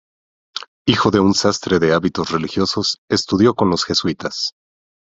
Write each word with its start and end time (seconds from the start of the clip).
Hijo 0.87 1.11
de 1.11 1.19
un 1.19 1.35
sastre 1.35 1.77
de 1.77 1.93
hábitos 1.93 2.31
religiosos, 2.31 2.97
estudió 3.07 3.53
con 3.53 3.69
los 3.69 3.85
jesuitas. 3.85 4.55